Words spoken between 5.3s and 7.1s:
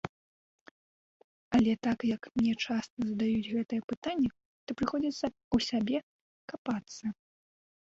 ў сабе капацца.